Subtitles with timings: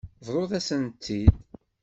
[0.25, 1.35] Bḍut-asent-tent-id.